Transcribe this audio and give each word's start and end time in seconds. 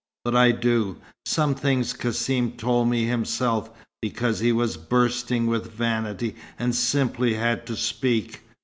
But 0.25 0.35
I 0.35 0.51
do. 0.51 0.97
Some 1.27 1.53
things 1.53 1.93
Cassim 1.93 2.53
told 2.53 2.87
me 2.89 3.05
himself, 3.05 3.69
because 4.01 4.39
he 4.39 4.51
was 4.51 4.75
bursting 4.75 5.45
with 5.45 5.71
vanity, 5.71 6.35
and 6.57 6.73
simply 6.73 7.35
had 7.35 7.67
to 7.67 7.75
speak. 7.75 8.41